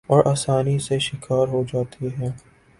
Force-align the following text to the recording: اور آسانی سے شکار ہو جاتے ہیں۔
اور 0.09 0.23
آسانی 0.25 0.77
سے 0.79 0.99
شکار 0.99 1.47
ہو 1.47 1.63
جاتے 1.63 2.07
ہیں۔ 2.17 2.29